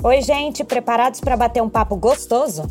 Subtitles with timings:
[0.00, 2.62] Oi, gente, preparados para bater um papo gostoso?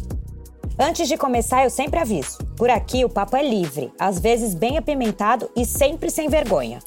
[0.80, 4.78] Antes de começar, eu sempre aviso: por aqui o papo é livre, às vezes bem
[4.78, 6.80] apimentado e sempre sem vergonha.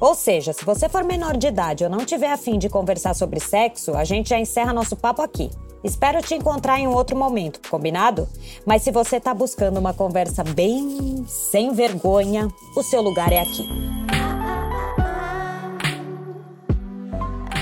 [0.00, 3.40] Ou seja, se você for menor de idade ou não tiver afim de conversar sobre
[3.40, 5.50] sexo, a gente já encerra nosso papo aqui.
[5.82, 8.28] Espero te encontrar em outro momento, combinado?
[8.64, 12.46] Mas se você tá buscando uma conversa bem sem vergonha,
[12.76, 13.68] o seu lugar é aqui.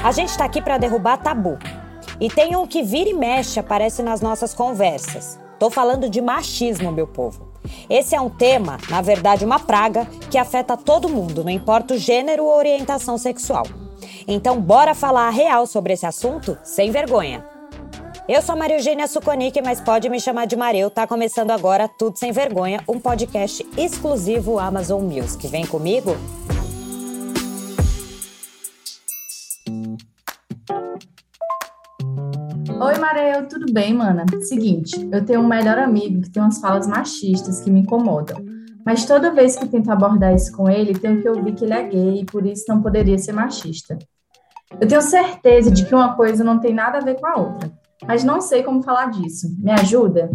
[0.05, 1.59] A gente tá aqui para derrubar tabu.
[2.21, 5.39] E tem um que vira e mexe aparece nas nossas conversas.
[5.59, 7.49] Tô falando de machismo, meu povo.
[7.91, 11.99] Esse é um tema, na verdade, uma praga que afeta todo mundo, não importa o
[11.99, 13.65] gênero ou orientação sexual.
[14.29, 17.45] Então, bora falar a real sobre esse assunto sem vergonha.
[18.29, 20.91] Eu sou Maria Eugênia Suconic, mas pode me chamar de Mareu.
[20.91, 25.47] Tá começando agora Tudo Sem Vergonha, um podcast exclusivo Amazon Music.
[25.47, 26.17] Vem comigo?
[32.79, 34.27] Oi, Mareu, tudo bem, mana?
[34.43, 38.45] Seguinte, eu tenho um melhor amigo que tem umas falas machistas que me incomodam.
[38.85, 41.89] Mas toda vez que tento abordar isso com ele, tenho que ouvir que ele é
[41.89, 43.99] gay e por isso não poderia ser machista.
[44.79, 47.73] Eu tenho certeza de que uma coisa não tem nada a ver com a outra,
[48.07, 49.49] mas não sei como falar disso.
[49.59, 50.31] Me ajuda?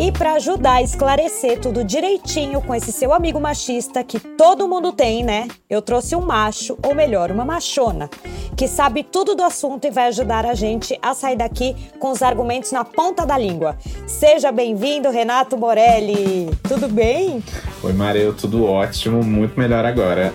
[0.00, 4.92] E para ajudar a esclarecer tudo direitinho com esse seu amigo machista que todo mundo
[4.92, 5.48] tem, né?
[5.68, 8.08] Eu trouxe um macho, ou melhor, uma machona,
[8.56, 12.22] que sabe tudo do assunto e vai ajudar a gente a sair daqui com os
[12.22, 13.76] argumentos na ponta da língua.
[14.06, 16.48] Seja bem-vindo, Renato Morelli.
[16.68, 17.42] Tudo bem?
[17.82, 20.32] Oi, Mareu, tudo ótimo, muito melhor agora.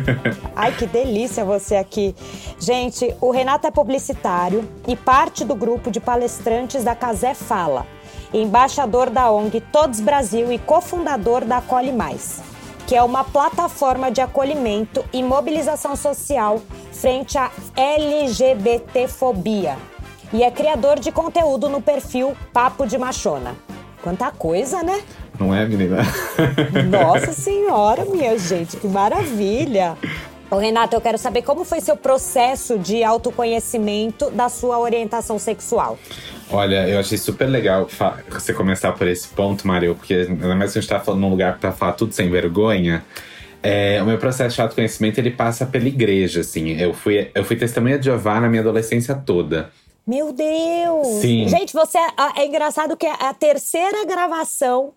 [0.56, 2.14] Ai, que delícia você aqui.
[2.58, 7.86] Gente, o Renato é publicitário e parte do grupo de palestrantes da Casé Fala
[8.42, 12.42] embaixador da ONG Todos Brasil e cofundador da Acolhe Mais,
[12.86, 16.60] que é uma plataforma de acolhimento e mobilização social
[16.92, 19.76] frente à LGBTfobia.
[20.32, 23.54] E é criador de conteúdo no perfil Papo de Machona.
[24.02, 25.02] Quanta coisa, né?
[25.38, 25.98] Não é, menina?
[26.90, 29.96] Nossa Senhora, minha gente, que maravilha!
[30.50, 35.98] Ô, Renato, eu quero saber como foi seu processo de autoconhecimento da sua orientação sexual.
[36.50, 37.88] Olha, eu achei super legal
[38.28, 41.30] você começar por esse ponto, Mario, porque ainda mais que a gente tá falando num
[41.30, 43.04] lugar pra falar tudo sem vergonha.
[43.62, 46.78] É, o meu processo de autoconhecimento ele passa pela igreja, assim.
[46.78, 49.70] Eu fui, eu fui testemunha de Jeová na minha adolescência toda.
[50.06, 51.22] Meu Deus!
[51.22, 51.48] Sim.
[51.48, 54.92] Gente, você é, é engraçado que é a terceira gravação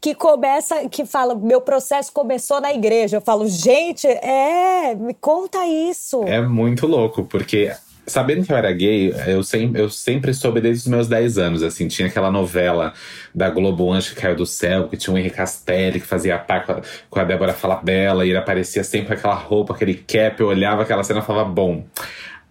[0.00, 3.16] que começa, que fala, meu processo começou na igreja.
[3.16, 6.22] Eu falo, gente, é, me conta isso.
[6.24, 7.72] É muito louco, porque
[8.08, 11.62] sabendo que eu era gay, eu sempre, eu sempre soube desde os meus 10 anos,
[11.62, 11.88] assim.
[11.88, 12.92] Tinha aquela novela
[13.34, 16.64] da Globo Anjo que caiu do céu, que tinha o Henrique Castelli, que fazia par
[16.64, 20.40] com a, com a Débora Falabella, e ele aparecia sempre com aquela roupa, aquele cap,
[20.40, 21.84] eu olhava aquela cena e falava, bom,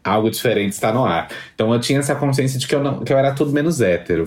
[0.03, 1.29] algo diferente está no ar.
[1.53, 4.25] Então eu tinha essa consciência de que eu, não, que eu era tudo menos hétero.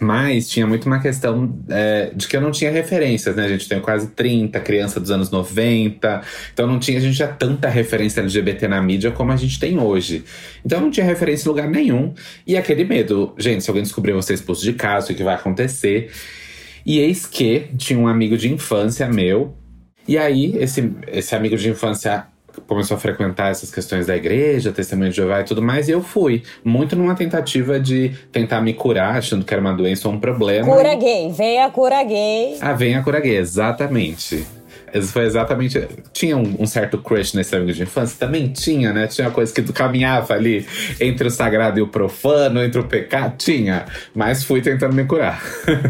[0.00, 3.44] Mas tinha muito uma questão é, de que eu não tinha referências, né?
[3.44, 6.22] A gente tem quase 30, criança dos anos 90.
[6.52, 9.78] Então não tinha, a gente tinha tanta referência LGBT na mídia como a gente tem
[9.78, 10.24] hoje.
[10.64, 12.14] Então não tinha referência em lugar nenhum.
[12.46, 16.10] E aquele medo, gente, se alguém descobrir você expulso de casa, o que vai acontecer?
[16.84, 19.54] E eis que tinha um amigo de infância meu.
[20.08, 22.26] E aí, esse, esse amigo de infância
[22.66, 26.02] começou a frequentar essas questões da igreja, testemunho de Jeová e tudo mais, e eu
[26.02, 26.42] fui.
[26.64, 30.66] Muito numa tentativa de tentar me curar, achando que era uma doença ou um problema.
[30.66, 32.56] Cura gay, vem a cura gay.
[32.60, 34.46] Ah, vem a cura gay, exatamente.
[35.12, 35.86] Foi exatamente.
[36.12, 38.16] Tinha um, um, certo crush nesse amigo de infância?
[38.18, 39.06] Também tinha, né?
[39.06, 40.66] Tinha coisa que tu caminhava ali
[41.00, 43.36] entre o sagrado e o profano, entre o pecado.
[43.36, 43.86] Tinha.
[44.14, 45.42] Mas fui tentando me curar.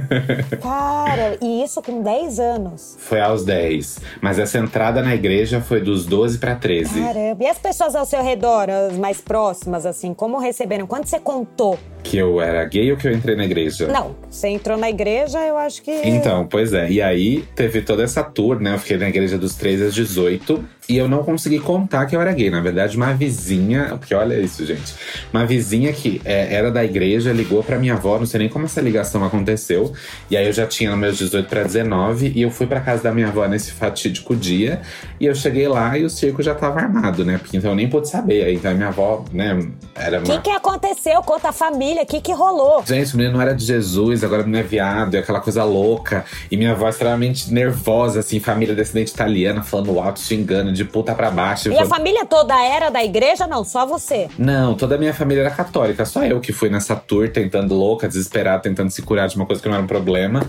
[0.63, 2.97] Cara, e isso com 10 anos?
[2.99, 4.01] Foi aos 10.
[4.21, 7.01] Mas essa entrada na igreja foi dos 12 para 13.
[7.01, 7.45] Caramba.
[7.45, 10.87] E as pessoas ao seu redor, as mais próximas, assim, como receberam?
[10.87, 11.79] Quando você contou?
[12.03, 13.87] Que eu era gay ou que eu entrei na igreja?
[13.87, 15.91] Não, você entrou na igreja, eu acho que.
[15.91, 16.91] Então, pois é.
[16.91, 18.75] E aí teve toda essa tour, né?
[18.75, 20.65] Eu fiquei na igreja dos 13 aos 18.
[20.91, 22.51] E eu não consegui contar que eu era gay.
[22.51, 23.97] Na verdade, uma vizinha.
[23.97, 24.93] Porque olha isso, gente.
[25.33, 28.65] Uma vizinha que é, era da igreja ligou pra minha avó, não sei nem como
[28.65, 29.93] essa ligação aconteceu.
[30.29, 33.13] E aí eu já tinha meus 18 para 19 e eu fui pra casa da
[33.13, 34.83] minha avó nesse fatídico dia.
[35.21, 37.39] E eu cheguei lá e o circo já tava armado, né?
[37.39, 38.43] Porque então eu nem pude saber.
[38.43, 39.65] Aí então a minha avó, né,
[39.95, 40.19] era.
[40.19, 40.39] O uma...
[40.39, 41.23] que, que aconteceu?
[41.23, 42.83] Conta a família, o que, que rolou?
[42.85, 46.25] Gente, o menino não era de Jesus, agora não é viado, é aquela coisa louca.
[46.51, 51.31] E minha avó extremamente nervosa, assim, família descendente italiana, falando alto, xingando, de puta pra
[51.31, 51.71] baixo.
[51.71, 53.47] E a família toda era da igreja?
[53.47, 54.29] Não, só você?
[54.39, 56.05] Não, toda a minha família era católica.
[56.05, 59.63] Só eu que fui nessa tour tentando louca, desesperada, tentando se curar de uma coisa
[59.63, 60.47] que não era um problema.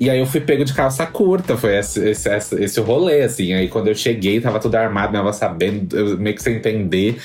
[0.00, 3.52] E aí eu fui pego de calça curta, foi esse, esse, esse, esse rolê, assim.
[3.52, 7.20] Aí quando eu cheguei, tava tudo armado, minha avó sabendo, eu meio que sem entender.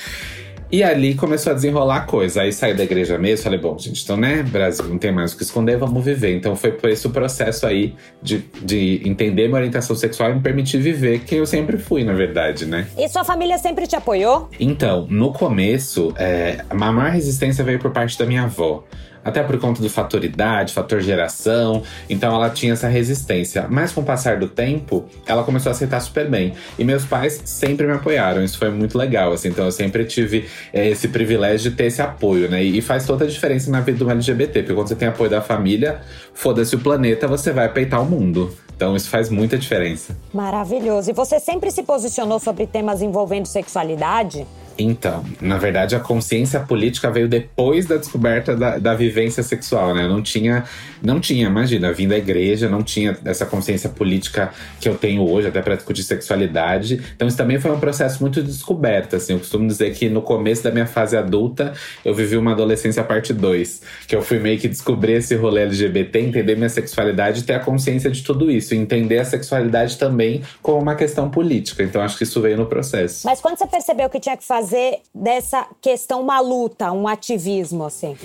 [0.70, 2.42] E ali começou a desenrolar a coisa.
[2.42, 5.36] Aí saí da igreja mesmo, falei, bom, gente, então, né, Brasil, não tem mais o
[5.36, 6.36] que esconder, vamos viver.
[6.36, 10.78] Então foi por esse processo aí de, de entender minha orientação sexual e me permitir
[10.78, 12.86] viver, que eu sempre fui, na verdade, né?
[12.98, 14.48] E sua família sempre te apoiou?
[14.58, 18.84] Então, no começo, é, a maior resistência veio por parte da minha avó
[19.26, 21.82] até por conta do fator idade, fator geração.
[22.08, 23.66] Então ela tinha essa resistência.
[23.68, 26.52] Mas com o passar do tempo, ela começou a aceitar super bem.
[26.78, 28.44] E meus pais sempre me apoiaram.
[28.44, 29.48] Isso foi muito legal, assim.
[29.48, 32.62] Então eu sempre tive é, esse privilégio de ter esse apoio, né?
[32.62, 35.42] E faz toda a diferença na vida do LGBT, porque quando você tem apoio da
[35.42, 36.00] família,
[36.32, 38.56] foda-se o planeta, você vai peitar o mundo.
[38.76, 40.16] Então isso faz muita diferença.
[40.32, 41.10] Maravilhoso.
[41.10, 44.46] E você sempre se posicionou sobre temas envolvendo sexualidade?
[44.78, 50.06] Então, na verdade, a consciência política veio depois da descoberta da, da vivência sexual, né?
[50.06, 50.64] Não tinha,
[51.02, 55.48] não tinha, imagina, vindo da igreja, não tinha essa consciência política que eu tenho hoje,
[55.48, 57.00] até para discutir sexualidade.
[57.14, 59.32] Então, isso também foi um processo muito de descoberta, assim.
[59.32, 61.72] Eu costumo dizer que no começo da minha fase adulta,
[62.04, 66.20] eu vivi uma adolescência parte 2, que eu fui meio que descobrir esse rolê LGBT,
[66.20, 70.80] entender minha sexualidade e ter a consciência de tudo isso, entender a sexualidade também como
[70.80, 71.82] uma questão política.
[71.82, 73.26] Então, acho que isso veio no processo.
[73.26, 77.84] Mas quando você percebeu que tinha que fazer fazer dessa questão uma luta, um ativismo,
[77.84, 78.16] assim?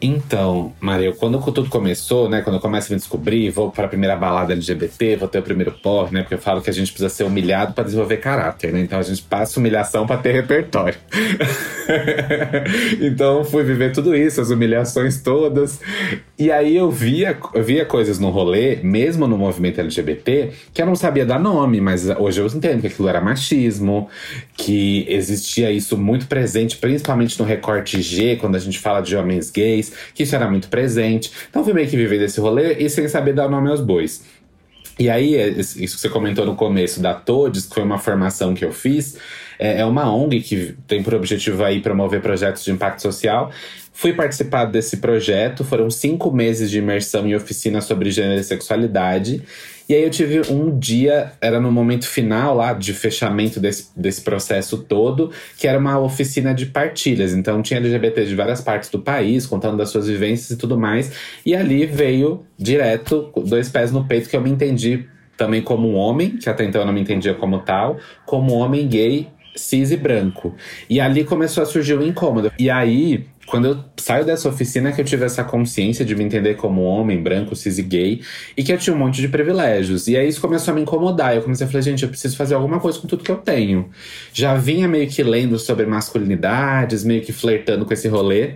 [0.00, 2.42] Então, Maria, quando tudo começou, né?
[2.42, 5.42] Quando eu começo a me descobrir, vou para a primeira balada LGBT, vou ter o
[5.42, 6.20] primeiro porre, né?
[6.20, 8.80] Porque eu falo que a gente precisa ser humilhado para desenvolver caráter, né?
[8.80, 10.96] Então a gente passa humilhação para ter repertório.
[13.00, 15.80] então fui viver tudo isso, as humilhações todas.
[16.38, 20.86] E aí eu via, eu via coisas no rolê, mesmo no movimento LGBT, que eu
[20.86, 24.08] não sabia dar nome, mas hoje eu entendo que aquilo era machismo,
[24.54, 29.50] que existia isso muito presente, principalmente no recorte G, quando a gente fala de homens
[29.50, 31.30] gays que isso era muito presente.
[31.48, 34.24] Então fui meio que vivendo esse rolê e sem saber dar nome aos bois.
[34.98, 38.64] E aí, isso que você comentou no começo da Todes, que foi uma formação que
[38.64, 39.18] eu fiz,
[39.58, 43.50] é, é uma ONG que tem por objetivo aí promover projetos de impacto social.
[43.92, 49.42] Fui participar desse projeto, foram cinco meses de imersão em oficina sobre gênero e sexualidade.
[49.88, 54.22] E aí eu tive um dia, era no momento final lá de fechamento desse, desse
[54.22, 57.34] processo todo, que era uma oficina de partilhas.
[57.34, 61.12] Então tinha LGBT de várias partes do país, contando das suas vivências e tudo mais.
[61.44, 65.94] E ali veio direto, dois pés no peito, que eu me entendi também como um
[65.94, 69.90] homem, que até então eu não me entendia como tal, como um homem gay cis
[69.90, 70.54] e branco.
[70.88, 72.52] E ali começou a surgir o um incômodo.
[72.58, 76.54] E aí quando eu saio dessa oficina que eu tive essa consciência de me entender
[76.54, 78.20] como homem, branco, cis e gay,
[78.56, 80.08] e que eu tinha um monte de privilégios.
[80.08, 81.36] E aí isso começou a me incomodar.
[81.36, 83.90] Eu comecei a falar, gente, eu preciso fazer alguma coisa com tudo que eu tenho.
[84.32, 88.54] Já vinha meio que lendo sobre masculinidades, meio que flertando com esse rolê.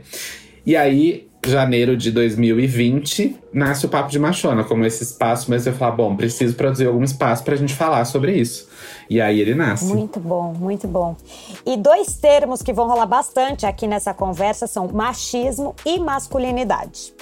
[0.65, 5.73] E aí, janeiro de 2020, nasce o Papo de Machona, como esse espaço, mas eu
[5.73, 8.69] falo, bom, preciso produzir algum espaço pra gente falar sobre isso.
[9.09, 9.87] E aí ele nasce.
[9.87, 11.17] Muito bom, muito bom.
[11.65, 17.15] E dois termos que vão rolar bastante aqui nessa conversa são machismo e masculinidade.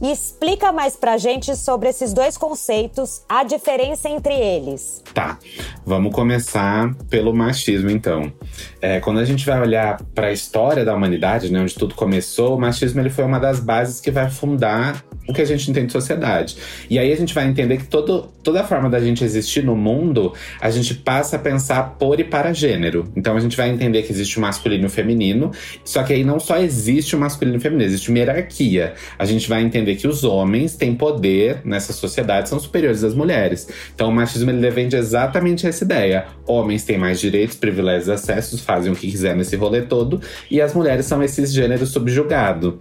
[0.00, 5.02] E explica mais pra gente sobre esses dois conceitos, a diferença entre eles.
[5.12, 5.38] Tá,
[5.84, 8.32] vamos começar pelo machismo então.
[8.80, 12.56] É, quando a gente vai olhar para a história da humanidade, né, onde tudo começou,
[12.56, 15.86] o machismo ele foi uma das bases que vai fundar o que a gente entende
[15.86, 16.56] de sociedade.
[16.88, 20.32] E aí a gente vai entender que todo, toda forma da gente existir no mundo,
[20.60, 23.10] a gente passa a pensar por e para gênero.
[23.16, 25.50] Então a gente vai entender que existe o masculino e o feminino,
[25.84, 28.94] só que aí não só existe o masculino e o feminino, existe uma hierarquia.
[29.18, 33.68] A gente vai entender que os homens têm poder nessa sociedade, são superiores às mulheres.
[33.94, 36.26] Então o machismo ele defende exatamente essa ideia.
[36.46, 40.20] Homens têm mais direitos, privilégios, acessos, fazem o que quiser nesse rolê todo,
[40.50, 42.74] e as mulheres são esses gêneros subjugados.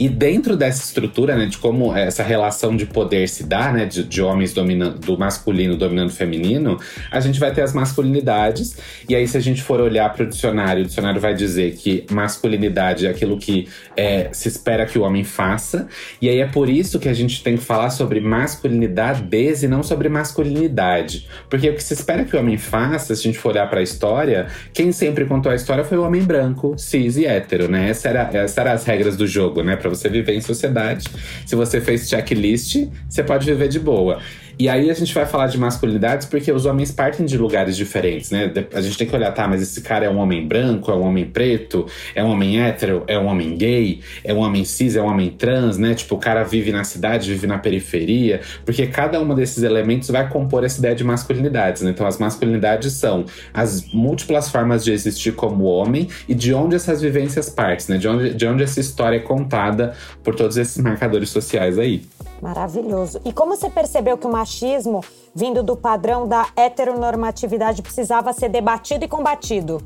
[0.00, 4.02] E dentro dessa estrutura, né, de como essa relação de poder se dá, né, de,
[4.02, 6.80] de homens dominando, do masculino dominando o feminino,
[7.10, 8.78] a gente vai ter as masculinidades.
[9.06, 12.06] E aí, se a gente for olhar para o dicionário, o dicionário vai dizer que
[12.10, 15.86] masculinidade é aquilo que é, se espera que o homem faça.
[16.18, 19.28] E aí é por isso que a gente tem que falar sobre masculinidade
[19.62, 21.28] e não sobre masculinidade.
[21.50, 23.80] Porque o que se espera que o homem faça, se a gente for olhar para
[23.80, 27.90] a história, quem sempre contou a história foi o homem branco, cis e hétero, né?
[27.90, 29.76] Essa era, essas eram as regras do jogo, né?
[29.90, 31.06] Você viver em sociedade.
[31.44, 34.20] Se você fez checklist, você pode viver de boa.
[34.60, 38.30] E aí a gente vai falar de masculinidades porque os homens partem de lugares diferentes,
[38.30, 38.52] né?
[38.74, 41.00] A gente tem que olhar, tá, mas esse cara é um homem branco, é um
[41.00, 45.00] homem preto, é um homem hétero, é um homem gay, é um homem cis, é
[45.00, 45.94] um homem trans, né?
[45.94, 50.28] Tipo, o cara vive na cidade, vive na periferia, porque cada um desses elementos vai
[50.28, 51.92] compor essa ideia de masculinidades, né?
[51.92, 53.24] Então as masculinidades são
[53.54, 57.96] as múltiplas formas de existir como homem e de onde essas vivências partem, né?
[57.96, 62.02] De onde, de onde essa história é contada por todos esses marcadores sociais aí.
[62.40, 63.20] Maravilhoso.
[63.24, 65.04] E como você percebeu que o machismo,
[65.34, 69.82] vindo do padrão da heteronormatividade, precisava ser debatido e combatido?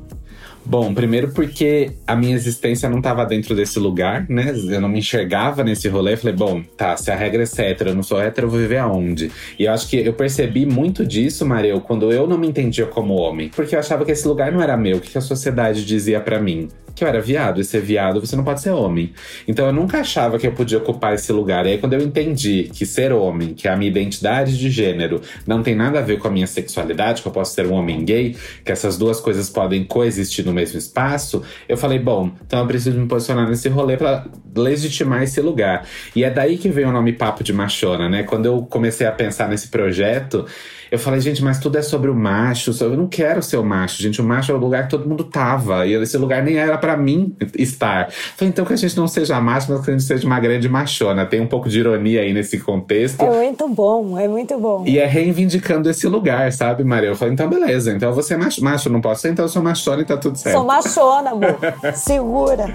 [0.67, 4.51] Bom, primeiro porque a minha existência não estava dentro desse lugar, né?
[4.67, 6.17] Eu não me enxergava nesse rolê.
[6.17, 8.79] Falei, bom, tá, se a regra é hétero, eu não sou hétero, eu vou viver
[8.79, 9.31] aonde?
[9.59, 13.13] E eu acho que eu percebi muito disso, Mareu, quando eu não me entendia como
[13.13, 13.49] homem.
[13.55, 16.39] Porque eu achava que esse lugar não era meu, o que a sociedade dizia para
[16.39, 16.67] mim?
[16.95, 17.59] Que eu era viado.
[17.59, 19.13] E ser viado, você não pode ser homem.
[19.47, 21.65] Então eu nunca achava que eu podia ocupar esse lugar.
[21.65, 25.61] E aí, quando eu entendi que ser homem, que a minha identidade de gênero, não
[25.61, 28.35] tem nada a ver com a minha sexualidade, que eu posso ser um homem gay,
[28.63, 32.97] que essas duas coisas podem coexistir no mesmo espaço, eu falei, bom, então eu preciso
[32.97, 34.25] me posicionar nesse rolê para
[34.55, 35.85] legitimar esse lugar.
[36.15, 38.23] E é daí que vem o nome Papo de Machona, né?
[38.23, 40.45] Quando eu comecei a pensar nesse projeto,
[40.91, 42.71] eu falei, gente, mas tudo é sobre o macho.
[42.81, 44.21] Eu não quero ser o macho, gente.
[44.21, 45.85] O macho é o lugar que todo mundo tava.
[45.85, 48.09] E esse lugar nem era para mim estar.
[48.11, 50.69] Falei, então que a gente não seja macho, mas que a gente seja uma grande
[50.69, 51.25] machona.
[51.25, 53.21] Tem um pouco de ironia aí nesse contexto.
[53.21, 54.83] É muito bom, é muito bom.
[54.85, 57.09] E é reivindicando esse lugar, sabe, Maria?
[57.09, 57.91] Eu falei, então beleza.
[57.91, 58.63] Então eu vou ser macho.
[58.63, 60.55] Macho não posso ser, então eu sou machona e tá tudo certo.
[60.55, 61.57] Sou machona, amor.
[61.93, 62.73] Segura.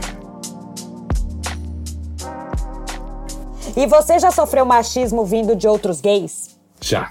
[3.77, 6.59] E você já sofreu machismo vindo de outros gays?
[6.81, 7.11] Já.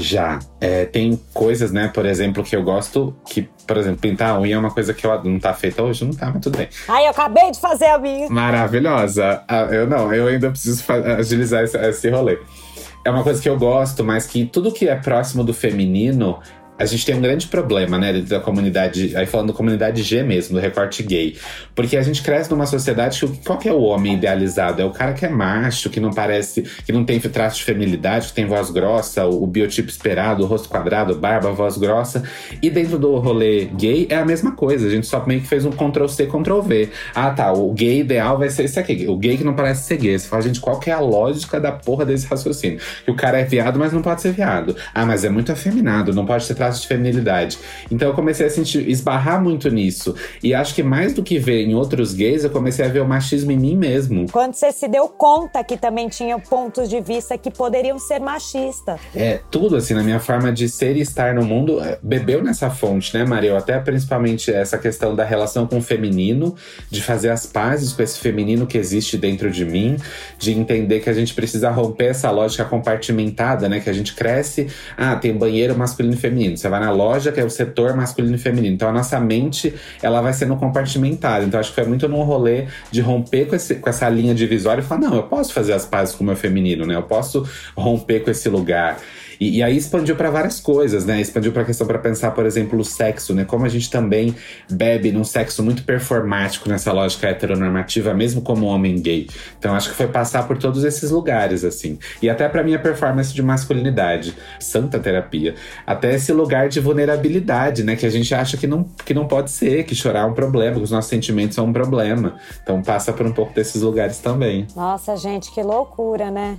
[0.00, 0.38] Já.
[0.60, 4.54] É, tem coisas, né, por exemplo, que eu gosto que, por exemplo, pintar a unha
[4.54, 6.68] é uma coisa que eu, não tá feita hoje, não tá, mas tudo bem.
[6.88, 8.28] Ai, eu acabei de fazer a minha.
[8.30, 9.42] Maravilhosa.
[9.46, 10.84] Ah, eu não, eu ainda preciso
[11.18, 12.38] agilizar esse, esse rolê.
[13.04, 16.38] É uma coisa que eu gosto, mas que tudo que é próximo do feminino
[16.80, 20.22] a gente tem um grande problema, né, dentro da comunidade, aí falando da comunidade G
[20.22, 21.36] mesmo, do recorte gay.
[21.74, 24.80] Porque a gente cresce numa sociedade que qual que é o homem idealizado?
[24.80, 28.28] É o cara que é macho, que não parece, que não tem traço de feminilidade,
[28.28, 32.22] que tem voz grossa, o, o biotipo esperado, o rosto quadrado, barba, voz grossa.
[32.62, 34.86] E dentro do rolê gay é a mesma coisa.
[34.86, 36.88] A gente só meio que fez um Ctrl C, Ctrl V.
[37.14, 39.06] Ah, tá, o gay ideal vai ser esse aqui.
[39.06, 40.18] O gay que não parece ser gay.
[40.18, 42.80] Você fala, gente, qual que é a lógica da porra desse raciocínio?
[43.04, 44.74] Que o cara é viado, mas não pode ser viado.
[44.94, 47.58] Ah, mas é muito afeminado, não pode ter traço de feminilidade.
[47.90, 50.14] Então eu comecei a sentir, esbarrar muito nisso.
[50.42, 53.06] E acho que mais do que ver em outros gays, eu comecei a ver o
[53.06, 54.26] machismo em mim mesmo.
[54.30, 59.00] Quando você se deu conta que também tinha pontos de vista que poderiam ser machistas.
[59.14, 62.70] É, tudo assim, na minha forma de ser e estar no mundo, é, bebeu nessa
[62.70, 63.56] fonte, né, Maria?
[63.56, 66.54] Até principalmente essa questão da relação com o feminino,
[66.90, 69.96] de fazer as pazes com esse feminino que existe dentro de mim,
[70.38, 73.80] de entender que a gente precisa romper essa lógica compartimentada, né?
[73.80, 76.56] Que a gente cresce, ah, tem banheiro masculino e feminino.
[76.60, 78.74] Você vai na loja, que é o setor masculino e feminino.
[78.74, 81.44] Então a nossa mente, ela vai sendo compartimentada.
[81.44, 84.80] Então acho que foi muito num rolê de romper com, esse, com essa linha divisória
[84.80, 86.94] e falar: não, eu posso fazer as pazes com o meu feminino, né?
[86.94, 88.98] Eu posso romper com esse lugar.
[89.40, 91.20] E, e aí expandiu para várias coisas, né?
[91.20, 93.44] Expandiu para a questão para pensar, por exemplo, o sexo, né?
[93.44, 94.36] Como a gente também
[94.70, 99.28] bebe num sexo muito performático nessa lógica heteronormativa, mesmo como homem gay.
[99.58, 101.98] Então acho que foi passar por todos esses lugares, assim.
[102.20, 105.54] E até para minha performance de masculinidade, santa terapia.
[105.86, 107.96] Até esse lugar de vulnerabilidade, né?
[107.96, 110.76] Que a gente acha que não, que não pode ser, que chorar é um problema,
[110.76, 112.36] que os nossos sentimentos são um problema.
[112.62, 114.66] Então passa por um pouco desses lugares também.
[114.76, 116.58] Nossa, gente, que loucura, né?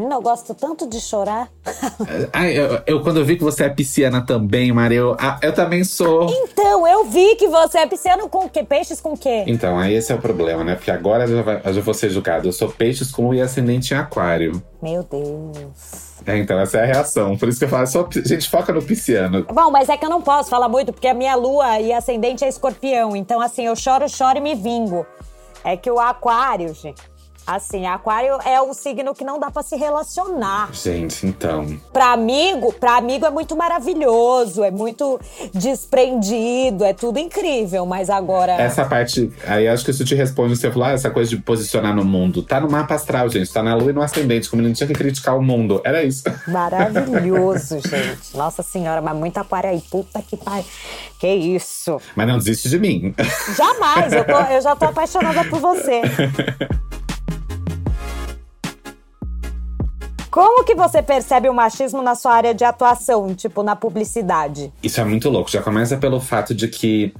[0.00, 1.50] Menina, eu gosto tanto de chorar.
[2.32, 5.54] Ai, eu, eu, quando eu vi que você é pisciana também, Maria, eu, ah, eu
[5.54, 6.26] também sou.
[6.30, 8.64] Então, eu vi que você é pisciano com o quê?
[8.64, 9.44] Peixes com o quê?
[9.46, 10.74] Então, aí esse é o problema, né?
[10.74, 12.48] Porque agora eu já, eu já vou ser julgado.
[12.48, 14.62] Eu sou peixes com o ascendente em aquário.
[14.80, 16.22] Meu Deus.
[16.26, 17.36] É, então, essa é a reação.
[17.36, 19.44] Por isso que eu falo, só, gente, foca no pisciano.
[19.52, 22.42] Bom, mas é que eu não posso falar muito, porque a minha lua e ascendente
[22.42, 23.14] é escorpião.
[23.14, 25.06] Então, assim, eu choro, choro e me vingo.
[25.62, 27.10] É que o aquário, gente
[27.46, 30.70] Assim, aquário é um signo que não dá para se relacionar.
[30.72, 31.66] Gente, então.
[31.92, 35.20] Para amigo, para amigo é muito maravilhoso, é muito
[35.52, 40.70] desprendido, é tudo incrível, mas agora Essa parte, aí acho que isso te responde, você
[40.70, 42.42] falou, ah, essa coisa de posicionar no mundo.
[42.42, 44.86] Tá no mapa astral, gente, tá na lua e no ascendente, como ele não tinha
[44.86, 45.80] que criticar o mundo.
[45.84, 46.24] Era isso.
[46.46, 48.36] maravilhoso, gente.
[48.36, 50.64] Nossa senhora, mas muito aquário aí, puta que pariu.
[51.18, 52.00] Que isso?
[52.14, 53.14] Mas não desiste de mim.
[53.56, 56.00] Jamais, eu, tô, eu já tô apaixonada por você.
[60.30, 64.72] Como que você percebe o machismo na sua área de atuação, tipo na publicidade?
[64.80, 65.50] Isso é muito louco.
[65.50, 67.12] Já começa pelo fato de que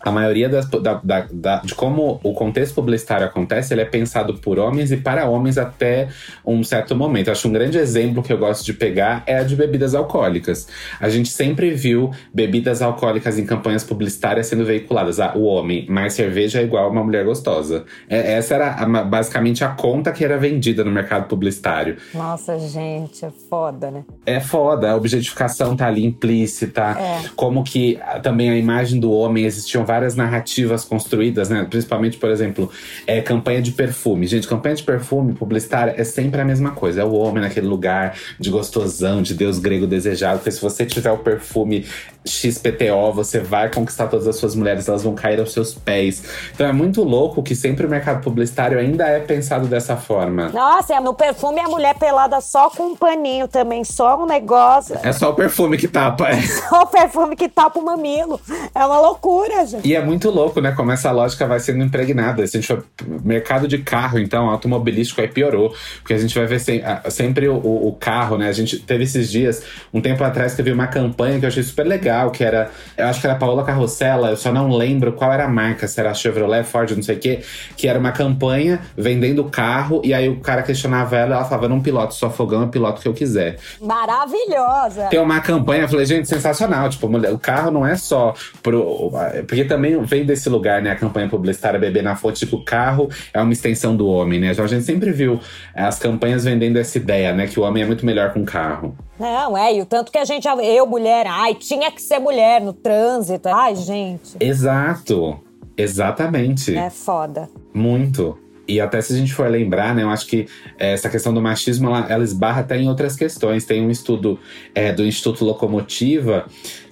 [0.00, 4.34] a maioria das, da, da, da, de como o contexto publicitário acontece, ele é pensado
[4.34, 6.08] por homens e para homens até
[6.44, 7.30] um certo momento.
[7.30, 10.68] Acho um grande exemplo que eu gosto de pegar é a de bebidas alcoólicas.
[11.00, 15.18] A gente sempre viu bebidas alcoólicas em campanhas publicitárias sendo veiculadas.
[15.18, 17.84] Ah, o homem, mais cerveja é igual uma mulher gostosa.
[18.08, 21.96] É, essa era a, basicamente a conta que era vendida no mercado publicitário.
[22.12, 24.04] Nossa, gente, é foda, né?
[24.26, 24.90] É foda.
[24.90, 26.96] A objetificação tá ali implícita.
[26.98, 27.28] É.
[27.34, 31.66] Como que também a imagem do homem existiam várias narrativas construídas, né?
[31.68, 32.70] Principalmente, por exemplo,
[33.06, 34.26] é, campanha de perfume.
[34.26, 37.00] Gente, campanha de perfume publicitária é sempre a mesma coisa.
[37.00, 40.38] É o homem naquele lugar de gostosão, de Deus grego desejado.
[40.38, 41.86] Porque se você tiver o perfume
[42.26, 46.22] XPTO, você vai conquistar todas as suas mulheres, elas vão cair aos seus pés.
[46.54, 50.48] Então é muito louco que sempre o mercado publicitário ainda é pensado dessa forma.
[50.48, 54.98] Nossa, no perfume a mulher pelada só com um paninho também, só um negócio.
[55.02, 56.42] É só o perfume que tapa, é.
[56.66, 58.40] Só o perfume que tapa o mamilo.
[58.74, 59.86] É uma loucura, gente.
[59.86, 60.72] E é muito louco, né?
[60.72, 62.46] Como essa lógica vai sendo impregnada.
[62.46, 62.84] Se a gente for
[63.24, 65.74] mercado de carro, então, automobilístico aí piorou.
[65.98, 68.48] Porque a gente vai ver sem, sempre o, o, carro, né?
[68.48, 71.48] A gente teve esses dias, um tempo atrás, que eu vi uma campanha que eu
[71.48, 72.70] achei super legal, que era.
[72.96, 76.00] Eu acho que era Paola Carrossela, eu só não lembro qual era a marca, se
[76.00, 77.40] era Chevrolet, Ford, não sei o quê,
[77.76, 81.80] que era uma campanha vendendo carro, e aí o cara questionava ela, ela falava: não
[81.80, 83.56] piloto só fogão, eu piloto que eu quiser.
[83.80, 85.06] Maravilhosa!
[85.08, 86.88] Tem uma campanha, eu falei, gente, sensacional.
[86.88, 89.12] Tipo, o carro não é só pro.
[89.46, 90.90] Porque também vem desse lugar, né?
[90.90, 94.52] A campanha publicitária Bebê na Fonte, tipo, o carro é uma extensão do homem, né?
[94.52, 95.40] Então a gente sempre viu
[95.74, 97.46] as campanhas vendendo essa ideia, né?
[97.46, 98.96] Que o homem é muito melhor com carro.
[99.18, 100.46] Não, é, e o tanto que a gente.
[100.46, 103.48] Eu, mulher, ai, tinha que ser mulher no trânsito.
[103.48, 104.36] Ai, gente.
[104.38, 105.40] Exato.
[105.76, 106.76] Exatamente.
[106.76, 107.48] É foda.
[107.72, 108.38] Muito.
[108.68, 110.46] E até se a gente for lembrar, né, eu acho que
[110.78, 113.64] é, essa questão do machismo, ela, ela esbarra até em outras questões.
[113.64, 114.38] Tem um estudo
[114.74, 116.46] é, do Instituto Locomotiva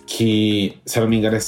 [0.07, 1.40] que, se eu não me engano, é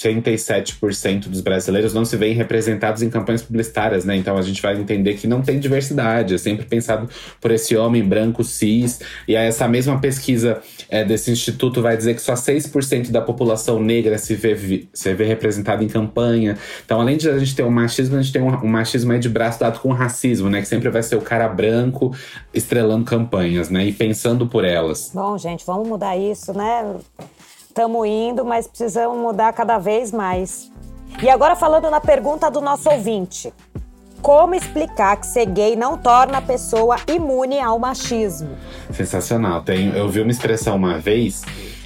[0.00, 4.16] 67% dos brasileiros não se veem representados em campanhas publicitárias, né?
[4.16, 8.02] Então a gente vai entender que não tem diversidade, é sempre pensado por esse homem
[8.02, 9.00] branco cis.
[9.28, 13.78] E aí essa mesma pesquisa é, desse instituto vai dizer que só 6% da população
[13.78, 16.56] negra se vê, se vê representada em campanha.
[16.82, 19.18] Então, além de a gente ter um machismo, a gente tem um, um machismo aí
[19.18, 20.62] de braço dado com racismo, né?
[20.62, 22.16] Que sempre vai ser o cara branco
[22.54, 23.84] estrelando campanhas, né?
[23.84, 25.10] E pensando por elas.
[25.12, 26.96] Bom, gente, vamos mudar isso, né?
[27.70, 30.72] Estamos indo, mas precisamos mudar cada vez mais.
[31.22, 33.54] E agora falando na pergunta do nosso ouvinte.
[34.20, 38.48] Como explicar que ser gay não torna a pessoa imune ao machismo?
[38.92, 39.62] Sensacional.
[39.62, 41.42] Tem, eu vi uma expressão uma vez,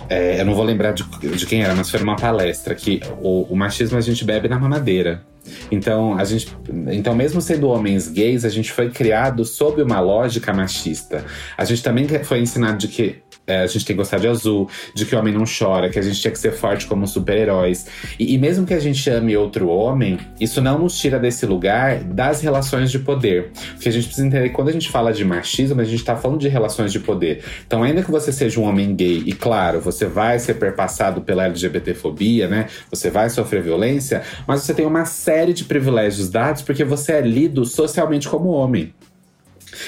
[0.08, 3.42] é, eu não vou lembrar de, de, quem era, mas foi numa palestra, que o,
[3.42, 5.22] o machismo a gente bebe na mamadeira.
[5.70, 6.56] Então, a gente,
[6.90, 11.24] então, mesmo sendo homens gays, a gente foi criado sob uma lógica machista.
[11.58, 14.68] A gente também foi ensinado de que é, a gente tem que gostar de azul,
[14.94, 17.86] de que o homem não chora, que a gente tinha que ser forte como super-heróis.
[18.18, 22.02] E, e, mesmo que a gente ame outro homem, isso não nos tira desse lugar
[22.04, 23.50] das relações de poder.
[23.74, 26.16] Porque a gente precisa entender que quando a gente fala de machismo, a gente tá
[26.16, 27.42] falando de relações de poder.
[27.66, 31.44] Então, ainda que você seja um homem gay, e claro, você vai ser perpassado pela
[31.44, 32.66] LGBTfobia, né?
[32.90, 37.20] Você vai sofrer violência, mas você tem uma série de privilégios dados porque você é
[37.20, 38.92] lido socialmente como homem.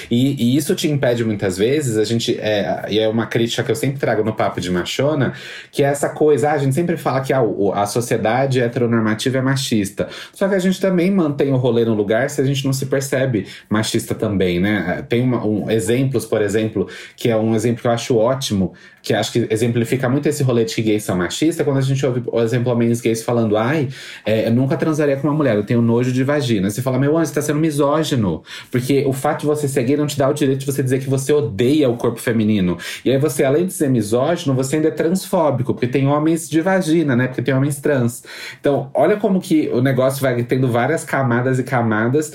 [0.09, 2.37] E, e, isso te impede muitas vezes, a gente.
[2.39, 5.33] É, e é uma crítica que eu sempre trago no papo de machona,
[5.71, 7.41] que é essa coisa, ah, a gente sempre fala que a,
[7.73, 10.07] a sociedade heteronormativa é machista.
[10.33, 12.85] Só que a gente também mantém o rolê no lugar se a gente não se
[12.85, 15.03] percebe machista também, né?
[15.07, 18.73] Tem uma, um, exemplos, por exemplo, que é um exemplo que eu acho ótimo,
[19.07, 22.05] que acho que exemplifica muito esse rolê de que gays são machistas, quando a gente
[22.05, 23.87] ouve, por exemplo, homens gays falando, ai,
[24.25, 26.69] é, eu nunca transaria com uma mulher, eu tenho nojo de vagina.
[26.69, 28.43] Você fala, meu anjo, você tá sendo misógino.
[28.69, 30.99] Porque o fato de você ser gay não te dá o direito de você dizer
[30.99, 32.77] que você odeia o corpo feminino.
[33.05, 36.59] E aí você, além de ser misógino, você ainda é transfóbico, porque tem homens de
[36.59, 37.27] vagina, né?
[37.27, 38.23] Porque tem homens trans.
[38.59, 42.33] Então, olha como que o negócio vai tendo várias camadas e camadas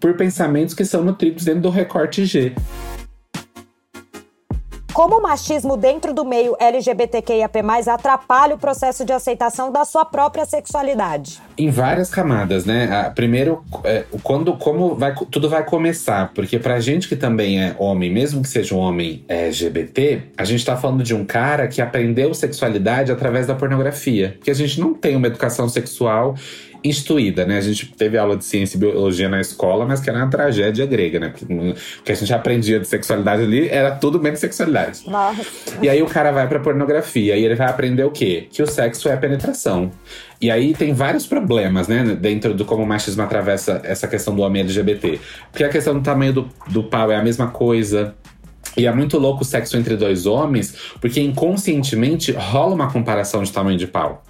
[0.00, 2.52] por pensamentos que são nutridos dentro do recorte G.
[5.00, 7.58] como o machismo dentro do meio LGBTQIAP+,
[7.90, 11.40] atrapalha o processo de aceitação da sua própria sexualidade?
[11.56, 13.10] Em várias camadas, né?
[13.14, 18.12] Primeiro, é, quando, como vai, tudo vai começar, porque pra gente que também é homem,
[18.12, 22.34] mesmo que seja um homem LGBT, a gente tá falando de um cara que aprendeu
[22.34, 26.34] sexualidade através da pornografia, que a gente não tem uma educação sexual
[26.82, 27.58] instituída, né?
[27.58, 30.86] A gente teve aula de ciência e biologia na escola, mas que era uma tragédia
[30.86, 31.28] grega, né?
[31.28, 35.02] Porque o que a gente aprendia de sexualidade ali era tudo menos sexualidade.
[35.08, 35.44] Nossa.
[35.82, 38.48] E aí o cara vai pra pornografia e ele vai aprender o quê?
[38.50, 39.90] Que o sexo é penetração.
[40.40, 44.42] E aí tem vários problemas, né, dentro do como o machismo atravessa essa questão do
[44.42, 45.20] homem LGBT.
[45.50, 48.14] Porque a questão do tamanho do, do pau é a mesma coisa.
[48.76, 53.52] E é muito louco o sexo entre dois homens, porque inconscientemente rola uma comparação de
[53.52, 54.22] tamanho de pau.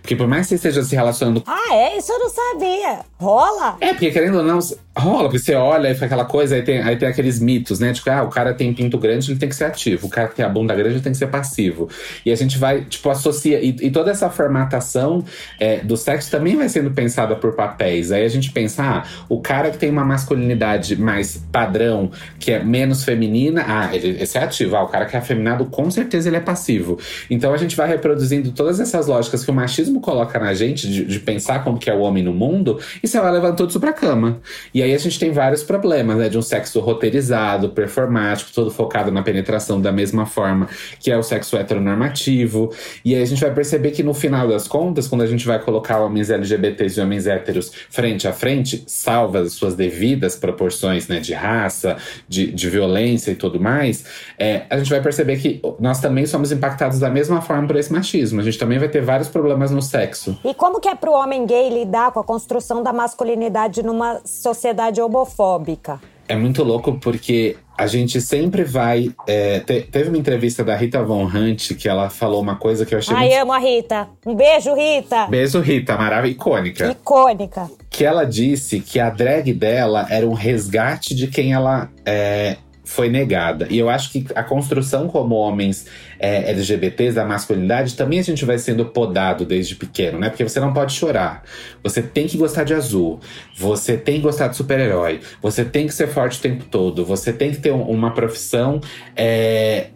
[0.00, 1.42] Porque por mais que você esteja se relacionando.
[1.46, 1.98] Ah, é?
[1.98, 3.00] Isso eu não sabia.
[3.18, 3.76] Rola?
[3.80, 4.58] É, porque querendo ou não,
[4.98, 7.92] rola, você olha e fica aquela coisa, aí tem, aí tem aqueles mitos, né?
[7.92, 10.06] Tipo, ah, o cara tem pinto grande, ele tem que ser ativo.
[10.06, 11.88] O cara que tem a bunda grande, ele tem que ser passivo.
[12.24, 13.60] E a gente vai, tipo, associa.
[13.60, 15.24] E, e toda essa formatação
[15.58, 18.12] é, do sexo também vai sendo pensada por papéis.
[18.12, 22.62] Aí a gente pensa, ah, o cara que tem uma masculinidade mais padrão, que é
[22.62, 24.76] menos feminina, ah, ele, esse é ativo.
[24.76, 26.98] Ah, o cara que é afeminado, com certeza ele é passivo.
[27.30, 31.04] Então a gente vai reproduzindo todas essas lógicas que o machismo coloca na gente de,
[31.04, 33.80] de pensar como que é o homem no mundo, e você vai levando tudo isso
[33.80, 34.40] pra cama.
[34.72, 36.28] E aí a gente tem vários problemas, né?
[36.28, 40.68] De um sexo roteirizado, performático, todo focado na penetração da mesma forma
[41.00, 42.72] que é o sexo heteronormativo.
[43.04, 45.58] E aí a gente vai perceber que no final das contas, quando a gente vai
[45.58, 51.20] colocar homens LGBTs e homens héteros frente a frente, salva as suas devidas proporções, né?
[51.20, 51.96] De raça,
[52.28, 54.04] de, de violência e tudo mais,
[54.38, 57.92] é, a gente vai perceber que nós também somos impactados da mesma forma por esse
[57.92, 58.40] machismo.
[58.40, 60.38] A gente também vai ter vários problemas no sexo.
[60.44, 64.77] E como que é pro homem gay lidar com a construção da masculinidade numa sociedade
[65.00, 66.00] homofóbica?
[66.28, 69.10] É muito louco porque a gente sempre vai.
[69.26, 72.94] É, te, teve uma entrevista da Rita Von Hunt que ela falou uma coisa que
[72.94, 73.16] eu achei.
[73.16, 73.42] Ai, muito...
[73.42, 74.08] amo a Rita.
[74.26, 75.26] Um beijo, Rita.
[75.26, 75.96] Beijo, Rita.
[75.96, 76.90] Maravilha, icônica.
[76.90, 77.70] Icônica.
[77.88, 83.08] Que ela disse que a drag dela era um resgate de quem ela é, foi
[83.08, 83.66] negada.
[83.70, 85.86] E eu acho que a construção como homens
[86.18, 90.28] é, LGBTs, da masculinidade, também a gente vai sendo podado desde pequeno, né?
[90.28, 91.42] Porque você não pode chorar.
[91.82, 93.20] Você tem que gostar de azul.
[93.56, 95.20] Você tem que gostar de super-herói.
[95.40, 97.04] Você tem que ser forte o tempo todo.
[97.04, 98.80] Você tem que ter um, uma profissão.
[99.16, 99.88] É,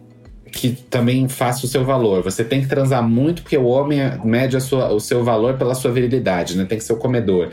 [0.53, 2.21] que também faça o seu valor.
[2.21, 5.91] Você tem que transar muito, porque o homem mede sua, o seu valor pela sua
[5.91, 6.63] virilidade, né?
[6.63, 7.49] Tem que ser o comedor.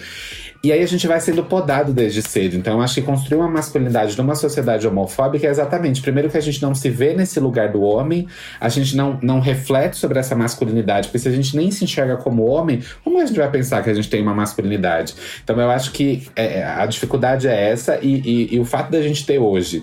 [0.62, 2.54] E aí a gente vai sendo podado desde cedo.
[2.54, 6.40] Então, eu acho que construir uma masculinidade numa sociedade homofóbica é exatamente, primeiro que a
[6.40, 8.26] gente não se vê nesse lugar do homem,
[8.60, 12.18] a gente não, não reflete sobre essa masculinidade, porque se a gente nem se enxerga
[12.18, 15.14] como homem, como a gente vai pensar que a gente tem uma masculinidade?
[15.42, 19.00] Então, eu acho que é, a dificuldade é essa e, e, e o fato da
[19.00, 19.82] gente ter hoje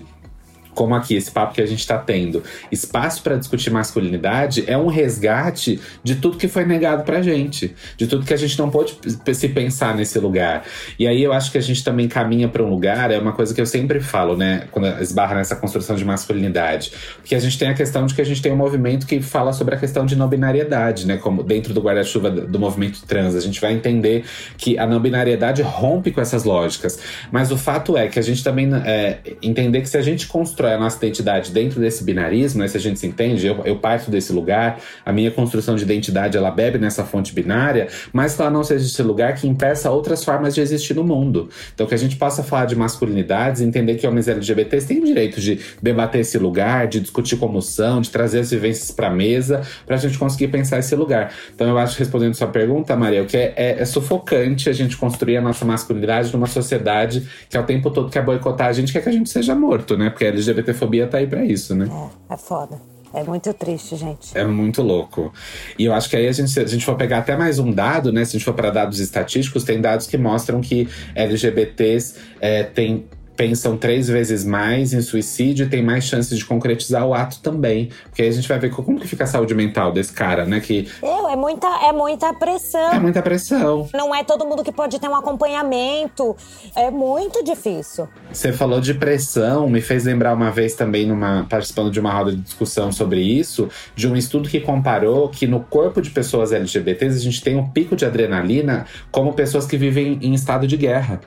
[0.78, 4.86] como aqui, esse papo que a gente está tendo, espaço para discutir masculinidade é um
[4.86, 8.96] resgate de tudo que foi negado pra gente, de tudo que a gente não pôde
[9.34, 10.62] se pensar nesse lugar.
[10.96, 13.52] E aí eu acho que a gente também caminha para um lugar, é uma coisa
[13.52, 17.70] que eu sempre falo, né, quando esbarra nessa construção de masculinidade, porque a gente tem
[17.70, 20.14] a questão de que a gente tem um movimento que fala sobre a questão de
[20.14, 24.24] não binariedade, né, como dentro do guarda-chuva do movimento trans, a gente vai entender
[24.56, 27.00] que a não binariedade rompe com essas lógicas,
[27.32, 30.67] mas o fato é que a gente também é, entender que se a gente constrói
[30.68, 32.68] constrói a nossa identidade dentro desse binarismo, né?
[32.68, 36.36] Se a gente se entende, eu, eu parto desse lugar, a minha construção de identidade
[36.36, 40.24] ela bebe nessa fonte binária, mas que ela não seja esse lugar que impeça outras
[40.24, 41.48] formas de existir no mundo.
[41.74, 45.40] Então que a gente possa falar de masculinidades, entender que homens LGBTs têm o direito
[45.40, 49.62] de debater esse lugar, de discutir como são, de trazer as vivências para a mesa,
[49.86, 51.32] para a gente conseguir pensar esse lugar.
[51.54, 54.96] Então eu acho, respondendo sua pergunta, Maria, o que é, é, é sufocante a gente
[54.96, 59.02] construir a nossa masculinidade numa sociedade que ao tempo todo quer boicotar a gente, quer
[59.02, 60.10] que a gente seja morto, né?
[60.10, 61.88] Porque LGBT LGBTfobia tá aí pra isso, né?
[62.30, 62.80] É, é foda.
[63.12, 64.36] É muito triste, gente.
[64.36, 65.32] É muito louco.
[65.78, 67.72] E eu acho que aí a gente, se a gente for pegar até mais um
[67.72, 68.24] dado, né?
[68.24, 73.06] Se a gente for para dados estatísticos, tem dados que mostram que LGBTs é, têm
[73.38, 77.88] pensam três vezes mais em suicídio e tem mais chances de concretizar o ato também.
[78.02, 80.58] Porque aí a gente vai ver como que fica a saúde mental desse cara, né?
[80.58, 80.88] Que...
[81.00, 82.92] Eu, é muita, é muita pressão.
[82.92, 83.88] É muita pressão.
[83.94, 86.36] Não é todo mundo que pode ter um acompanhamento.
[86.74, 88.08] É muito difícil.
[88.32, 92.32] Você falou de pressão, me fez lembrar uma vez também, numa, participando de uma roda
[92.32, 97.16] de discussão sobre isso, de um estudo que comparou que no corpo de pessoas LGBTs
[97.16, 101.20] a gente tem um pico de adrenalina como pessoas que vivem em estado de guerra.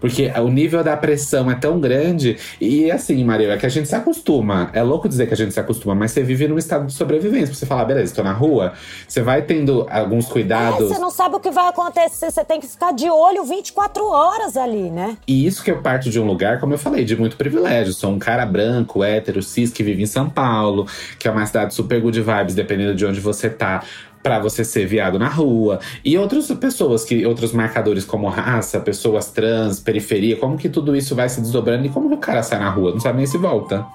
[0.00, 2.36] Porque o nível da pressão é tão grande.
[2.60, 4.70] E assim, Maria, é que a gente se acostuma.
[4.72, 7.54] É louco dizer que a gente se acostuma, mas você vive num estado de sobrevivência.
[7.54, 8.72] Você fala, beleza, tô na rua.
[9.06, 10.90] Você vai tendo alguns cuidados.
[10.90, 12.30] É, você não sabe o que vai acontecer.
[12.30, 15.16] Você tem que ficar de olho 24 horas ali, né?
[15.26, 17.92] E isso que eu parto de um lugar, como eu falei, de muito privilégio.
[17.92, 20.86] Sou um cara branco, hétero, cis, que vive em São Paulo,
[21.18, 23.82] que é uma cidade super good vibes, dependendo de onde você tá
[24.22, 25.80] para você ser viado na rua.
[26.04, 31.14] E outras pessoas, que outros marcadores como raça, pessoas trans, periferia, como que tudo isso
[31.14, 32.92] vai se desdobrando e como o cara sai na rua?
[32.92, 33.86] Não sabe nem se volta.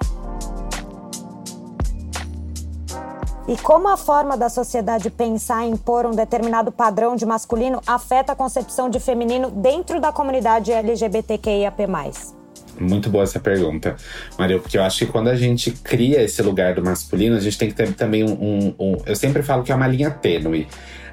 [3.48, 8.32] E como a forma da sociedade pensar em impor um determinado padrão de masculino afeta
[8.32, 12.37] a concepção de feminino dentro da comunidade LGBTQIAP+.
[12.80, 13.96] Muito boa essa pergunta,
[14.38, 17.58] Maria, porque eu acho que quando a gente cria esse lugar do masculino, a gente
[17.58, 18.96] tem que ter também um, um, um.
[19.04, 20.66] Eu sempre falo que é uma linha tênue.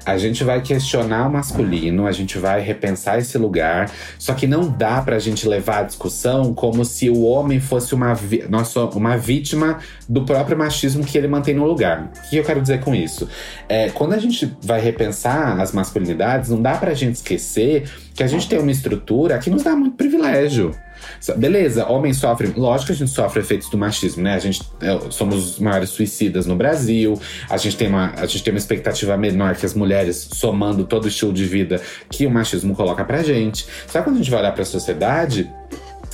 [0.06, 4.68] A gente vai questionar o masculino, a gente vai repensar esse lugar, só que não
[4.68, 8.16] dá pra gente levar a discussão como se o homem fosse uma,
[8.48, 12.12] nossa, uma vítima do próprio machismo que ele mantém no lugar.
[12.24, 13.28] O que eu quero dizer com isso?
[13.68, 18.28] É, quando a gente vai repensar as masculinidades, não dá pra gente esquecer que a
[18.28, 20.70] gente tem uma estrutura que nos dá muito privilégio.
[21.36, 22.52] Beleza, homem sofre.
[22.56, 24.34] Lógico que a gente sofre efeitos do machismo, né?
[24.34, 27.20] A gente é, somos os maiores suicidas no Brasil.
[27.48, 31.04] A gente tem uma, a gente tem uma expectativa menor que as mulheres, somando todo
[31.04, 33.66] o estilo de vida que o machismo coloca pra gente.
[33.86, 35.50] Só que quando a gente vai olhar pra sociedade,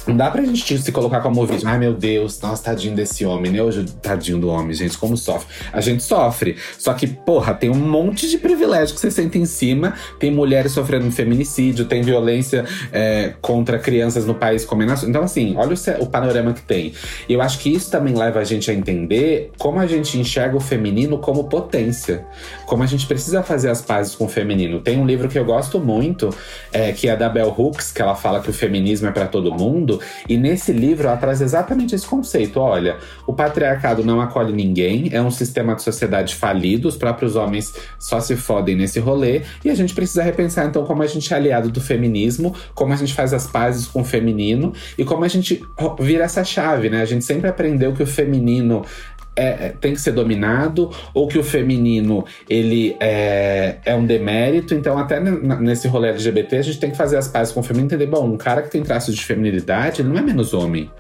[0.07, 1.71] não dá pra gente se colocar como vítima.
[1.73, 3.63] Ai, meu Deus, nossa, tadinho desse homem, né?
[3.63, 5.47] Hoje, tadinho do homem, gente, como sofre.
[5.73, 6.57] A gente sofre.
[6.79, 9.95] Só que, porra, tem um monte de privilégio que você sente em cima.
[10.19, 15.75] Tem mulheres sofrendo feminicídio, tem violência é, contra crianças no país como Então, assim, olha
[15.75, 16.93] o, o panorama que tem.
[17.29, 20.57] E eu acho que isso também leva a gente a entender como a gente enxerga
[20.57, 22.25] o feminino como potência.
[22.67, 24.81] Como a gente precisa fazer as pazes com o feminino.
[24.81, 26.31] Tem um livro que eu gosto muito,
[26.73, 29.53] é, que é da Bell Hooks, que ela fala que o feminismo é para todo
[29.53, 30.01] mundo mundo.
[30.29, 32.61] E nesse livro ela traz exatamente esse conceito.
[32.61, 37.75] Olha, o patriarcado não acolhe ninguém, é um sistema de sociedade falido, os próprios homens
[37.99, 39.43] só se fodem nesse rolê.
[39.65, 42.97] E a gente precisa repensar então como a gente é aliado do feminismo, como a
[42.97, 45.63] gente faz as pazes com o feminino e como a gente
[46.01, 47.03] vira essa chave, né?
[47.03, 48.85] A gente sempre aprendeu que o feminino
[49.35, 54.75] é, é, tem que ser dominado ou que o feminino ele é, é um demérito.
[54.75, 57.91] Então, até nesse rolê LGBT, a gente tem que fazer as pazes com o feminino
[57.91, 60.91] e entender: bom, um cara que tem traços de feminilidade, ele não é menos homem.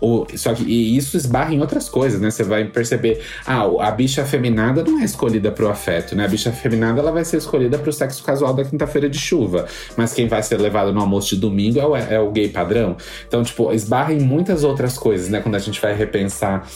[0.00, 2.30] Ou, só que e isso esbarra em outras coisas, né?
[2.30, 6.24] Você vai perceber: ah, a bicha feminada não é escolhida pro afeto, né?
[6.24, 9.66] A bicha feminada ela vai ser escolhida pro sexo casual da quinta-feira de chuva.
[9.96, 12.96] Mas quem vai ser levado no almoço de domingo é o, é o gay padrão.
[13.26, 15.40] Então, tipo, esbarra em muitas outras coisas, né?
[15.40, 16.66] Quando a gente vai repensar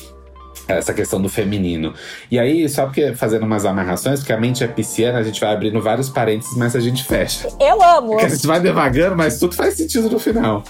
[0.68, 1.94] essa questão do feminino.
[2.30, 5.52] E aí, só porque fazendo umas amarrações, porque a mente é pisciana, a gente vai
[5.52, 7.48] abrindo vários parênteses, mas a gente fecha.
[7.60, 8.10] Eu amo!
[8.10, 10.64] Porque a gente vai devagando, mas tudo faz sentido no final.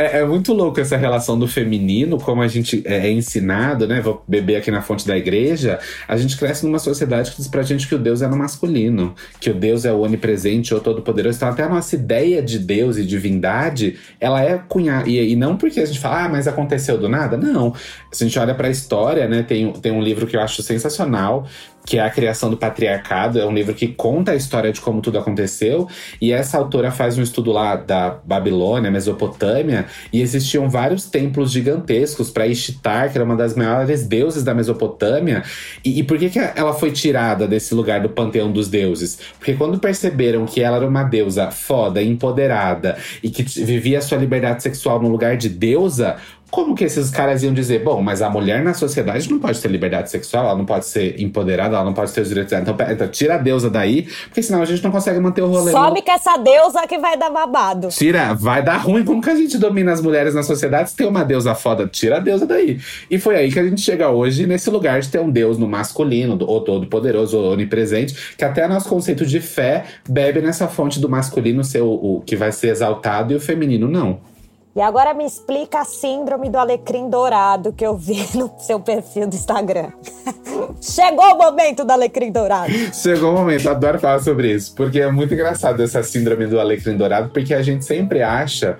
[0.00, 4.00] É, é, muito louco essa relação do feminino, como a gente é, é, ensinado, né?
[4.00, 5.78] Vou beber aqui na fonte da igreja.
[6.08, 9.14] A gente cresce numa sociedade que diz pra gente que o Deus é no masculino,
[9.38, 11.36] que o Deus é o onipresente ou todo-poderoso.
[11.36, 15.06] Então, até a nossa ideia de Deus e divindade, ela é cunhada.
[15.06, 17.36] E, e, não porque a gente fala, ah, mas aconteceu do nada.
[17.36, 17.74] Não.
[18.10, 19.42] Se a gente olha pra história, né?
[19.42, 21.46] Tem, tem um livro que eu acho sensacional,
[21.90, 23.40] que é a criação do patriarcado.
[23.40, 25.88] É um livro que conta a história de como tudo aconteceu.
[26.20, 32.30] E essa autora faz um estudo lá da Babilônia, Mesopotâmia, e existiam vários templos gigantescos
[32.30, 35.42] para Ishtar, que era uma das maiores deuses da Mesopotâmia.
[35.84, 39.18] E, e por que, que ela foi tirada desse lugar do panteão dos deuses?
[39.36, 44.62] Porque quando perceberam que ela era uma deusa foda, empoderada e que vivia sua liberdade
[44.62, 46.18] sexual no lugar de deusa,
[46.50, 49.68] como que esses caras iam dizer, bom, mas a mulher na sociedade não pode ter
[49.68, 52.62] liberdade sexual, ela não pode ser empoderada, ela não pode ter os direitos dela.
[52.62, 55.70] Então, então tira a deusa daí, porque senão a gente não consegue manter o rolê.
[55.70, 57.88] Sobe com essa deusa que vai dar babado.
[57.88, 59.04] Tira, vai dar ruim.
[59.04, 61.86] Como que a gente domina as mulheres na sociedade se tem uma deusa foda?
[61.86, 62.80] Tira a deusa daí.
[63.10, 65.68] E foi aí que a gente chega hoje nesse lugar de ter um deus no
[65.68, 70.98] masculino, ou todo poderoso, ou onipresente, que até nosso conceito de fé bebe nessa fonte
[70.98, 74.29] do masculino ser o, o que vai ser exaltado e o feminino não.
[74.74, 79.26] E agora me explica a síndrome do alecrim dourado que eu vi no seu perfil
[79.26, 79.90] do Instagram.
[80.80, 82.72] Chegou o momento do alecrim dourado.
[82.94, 86.96] Chegou o momento, adoro falar sobre isso, porque é muito engraçado essa síndrome do alecrim
[86.96, 88.78] dourado, porque a gente sempre acha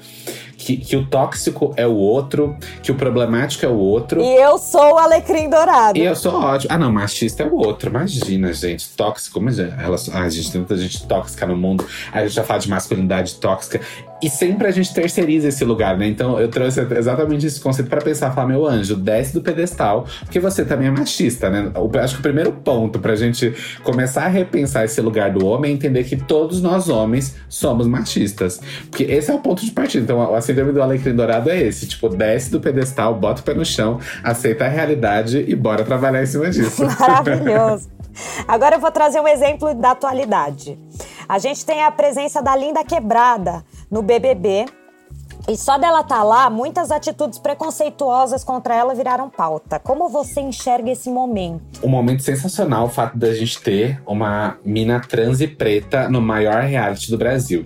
[0.60, 4.20] que, que, o tóxico é o outro, que o problemático é o outro.
[4.20, 5.98] E eu sou o alecrim dourado.
[5.98, 6.72] E eu sou ótimo.
[6.72, 7.88] Ah, não, machista é o outro.
[7.88, 8.90] Imagina, gente.
[8.90, 10.12] Tóxico, mas relacion...
[10.14, 11.84] ah, gente, tem muita gente tóxica no mundo.
[12.12, 13.80] A gente já fala de masculinidade tóxica.
[14.22, 16.06] E sempre a gente terceiriza esse lugar, né?
[16.06, 20.38] Então eu trouxe exatamente esse conceito para pensar, falar, meu anjo, desce do pedestal, porque
[20.38, 21.72] você também é machista, né?
[21.74, 25.70] Eu acho que o primeiro ponto pra gente começar a repensar esse lugar do homem
[25.70, 28.60] é entender que todos nós homens somos machistas.
[28.90, 30.04] Porque esse é o ponto de partida.
[30.04, 33.54] Então a síndrome do alecrim dourado é esse, tipo, desce do pedestal, bota o pé
[33.54, 36.82] no chão, aceita a realidade e bora trabalhar em cima disso.
[36.98, 37.88] Maravilhoso.
[38.46, 40.76] Agora eu vou trazer um exemplo da atualidade.
[41.28, 44.66] A gente tem a presença da Linda Quebrada no BBB.
[45.48, 49.78] E só dela estar tá lá, muitas atitudes preconceituosas contra ela viraram pauta.
[49.78, 51.62] Como você enxerga esse momento?
[51.82, 56.62] Um momento sensacional o fato da gente ter uma mina trans e preta no maior
[56.64, 57.64] reality do Brasil.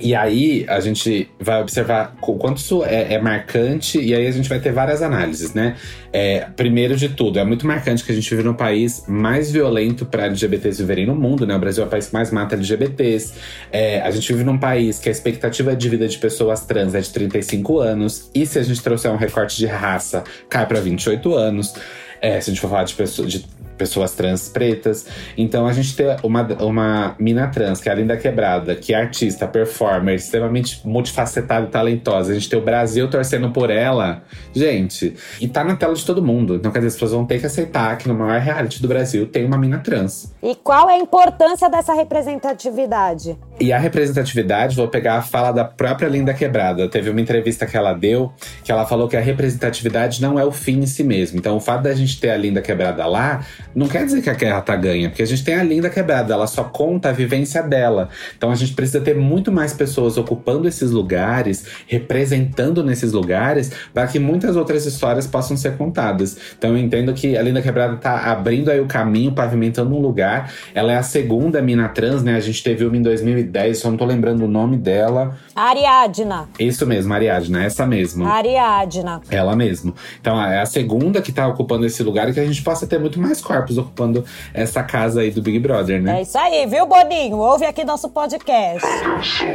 [0.00, 4.30] E aí a gente vai observar o quanto isso é, é, marcante, e aí a
[4.30, 5.76] gente vai ter várias análises, né?
[6.10, 10.06] É, primeiro de tudo, é muito marcante que a gente vive no país mais violento
[10.06, 11.54] para LGBTs viverem no mundo, né?
[11.54, 13.34] O Brasil é o país que mais mata LGBTs.
[13.70, 17.00] É, a gente vive num país que a expectativa de vida de pessoas trans é
[17.00, 21.34] de 35 anos, e se a gente trouxer um recorte de raça, cai para 28
[21.34, 21.74] anos.
[22.20, 23.44] É, se a gente for falar de, pessoas, de
[23.82, 25.06] pessoas trans pretas.
[25.36, 28.96] Então a gente tem uma, uma mina trans, que é a Linda Quebrada, que é
[28.96, 32.30] artista, performer, extremamente multifacetada e talentosa.
[32.30, 34.22] A gente tem o Brasil torcendo por ela.
[34.54, 36.54] Gente, e tá na tela de todo mundo.
[36.54, 39.26] Então, quer dizer, as pessoas vão ter que aceitar que no maior reality do Brasil
[39.26, 40.32] tem uma mina trans.
[40.40, 43.36] E qual é a importância dessa representatividade?
[43.58, 46.88] E a representatividade, vou pegar a fala da própria Linda Quebrada.
[46.88, 50.52] Teve uma entrevista que ela deu, que ela falou que a representatividade não é o
[50.52, 51.38] fim em si mesmo.
[51.38, 54.34] Então, o fato da gente ter a Linda Quebrada lá não quer dizer que a
[54.34, 57.62] guerra tá ganha, porque a gente tem a linda quebrada, ela só conta a vivência
[57.62, 58.08] dela.
[58.36, 64.06] Então a gente precisa ter muito mais pessoas ocupando esses lugares, representando nesses lugares, para
[64.06, 66.36] que muitas outras histórias possam ser contadas.
[66.58, 70.52] Então eu entendo que a linda quebrada tá abrindo aí o caminho, pavimentando um lugar.
[70.74, 72.36] Ela é a segunda mina trans, né?
[72.36, 75.36] A gente teve uma em 2010, só não tô lembrando o nome dela.
[75.54, 76.48] Ariadna.
[76.58, 78.26] Isso mesmo, Ariadna, essa mesmo.
[78.26, 79.20] Ariadna.
[79.30, 79.94] Ela mesmo.
[80.20, 82.98] Então é a segunda que tá ocupando esse lugar e que a gente possa ter
[82.98, 86.18] muito mais corpos corpos ocupando essa casa aí do Big Brother, né?
[86.18, 87.38] É isso aí, viu, Boninho?
[87.38, 88.86] Ouve aqui nosso podcast.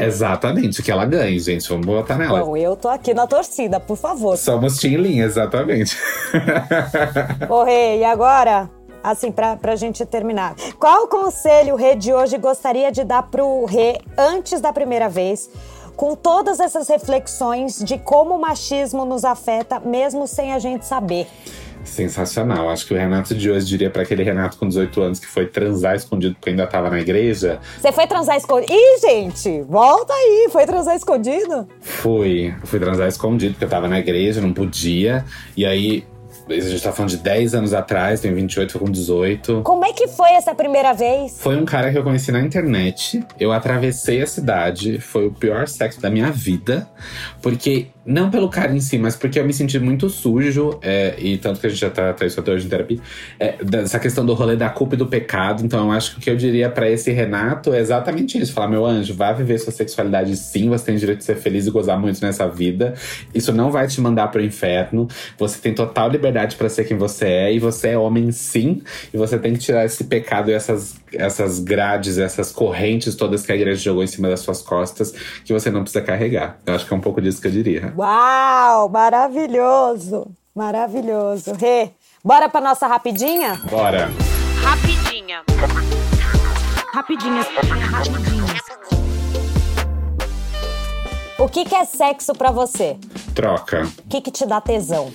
[0.02, 1.68] Exatamente, que ela ganhe, gente.
[1.70, 2.44] Vamos botar nela.
[2.44, 4.38] Bom, eu tô aqui na torcida, por favor.
[4.38, 5.98] Somos Team Linha, exatamente.
[7.50, 8.70] Ô, Rei, e agora?
[9.04, 10.56] Assim, pra, pra gente terminar.
[10.80, 15.50] Qual conselho o Rei de hoje gostaria de dar pro Rei antes da primeira vez?
[15.96, 21.28] com todas essas reflexões de como o machismo nos afeta, mesmo sem a gente saber.
[21.88, 22.70] Sensacional.
[22.70, 25.48] Acho que o Renato de hoje diria para aquele Renato com 18 anos que foi
[25.48, 27.60] transar escondido porque ainda tava na igreja.
[27.80, 28.72] Você foi transar escondido?
[28.72, 30.50] Ih, gente, volta aí.
[30.52, 31.68] Foi transar escondido?
[31.82, 32.54] Fui.
[32.66, 35.26] Fui transar escondido porque eu tava na igreja, não podia.
[35.56, 36.04] E aí
[36.50, 39.62] a gente tá falando de 10 anos atrás, tenho 28, foi com 18.
[39.64, 41.40] Como é que foi essa primeira vez?
[41.40, 43.24] Foi um cara que eu conheci na internet.
[43.40, 46.88] Eu atravessei a cidade, foi o pior sexo da minha vida,
[47.42, 51.38] porque não pelo cara em si, mas porque eu me senti muito sujo, é, e
[51.38, 53.00] tanto que a gente já tá, tá isso até hoje em terapia,
[53.38, 55.66] é, dessa questão do rolê da culpa e do pecado.
[55.66, 58.70] Então eu acho que o que eu diria para esse Renato é exatamente isso: falar,
[58.70, 62.00] meu anjo, vá viver sua sexualidade sim, você tem direito de ser feliz e gozar
[62.00, 62.94] muito nessa vida.
[63.36, 65.08] Isso não vai te mandar pro inferno.
[65.38, 68.82] Você tem total liberdade para ser quem você é, e você é homem sim,
[69.14, 73.52] e você tem que tirar esse pecado e essas, essas grades, essas correntes todas que
[73.52, 76.60] a igreja jogou em cima das suas costas, que você não precisa carregar.
[76.66, 77.94] Eu acho que é um pouco disso que eu diria.
[77.98, 81.54] Uau, maravilhoso, maravilhoso.
[81.54, 81.92] Rê,
[82.24, 83.60] bora pra nossa rapidinha?
[83.70, 84.10] Bora.
[84.62, 85.44] Rapidinha.
[86.94, 88.58] Rapidinhas, rapidinhas.
[91.40, 92.98] O que, que é sexo para você?
[93.38, 93.88] Troca.
[94.04, 95.14] O que, que te dá tesão?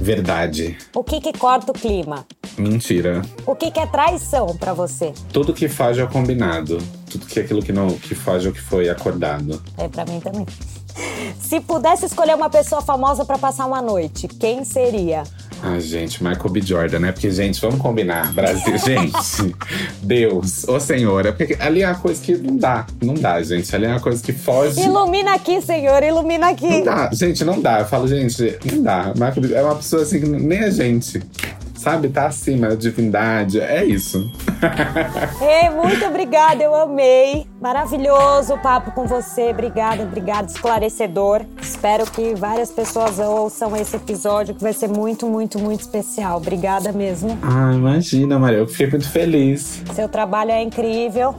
[0.00, 0.78] Verdade.
[0.94, 2.26] O que, que corta o clima?
[2.56, 3.20] Mentira.
[3.44, 5.12] O que, que é traição para você?
[5.30, 6.78] Tudo que foge ao combinado.
[7.10, 9.62] Tudo que é aquilo que não que foge ao que foi acordado.
[9.76, 10.46] É para mim também.
[11.38, 15.24] Se pudesse escolher uma pessoa famosa para passar uma noite, quem seria?
[15.62, 16.60] Ah, gente, Michael B.
[16.62, 17.12] Jordan, né?
[17.12, 18.32] Porque, gente, vamos combinar.
[18.32, 19.54] Brasil, gente,
[20.02, 21.32] Deus, ô Senhora.
[21.32, 22.86] Porque ali é uma coisa que não dá.
[23.02, 23.74] Não dá, gente.
[23.74, 24.80] Ali é uma coisa que foge.
[24.80, 26.66] Ilumina aqui, Senhor, ilumina aqui.
[26.66, 27.80] Não dá, gente, não dá.
[27.80, 29.12] Eu falo, gente, não dá.
[29.14, 29.54] Michael B.
[29.54, 31.20] é uma pessoa assim que nem a gente
[31.80, 32.08] sabe?
[32.08, 33.60] Tá acima da divindade.
[33.60, 34.30] É isso.
[35.40, 37.46] Ei, muito obrigada, eu amei.
[37.60, 39.50] Maravilhoso o papo com você.
[39.50, 41.42] Obrigada, obrigada, esclarecedor.
[41.60, 46.36] Espero que várias pessoas ouçam esse episódio, que vai ser muito, muito, muito especial.
[46.36, 47.38] Obrigada mesmo.
[47.42, 48.58] Ah, imagina, Maria.
[48.58, 49.82] Eu fiquei muito feliz.
[49.94, 51.34] Seu trabalho é incrível.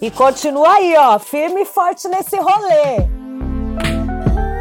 [0.00, 3.17] E continua aí, ó, firme e forte nesse rolê.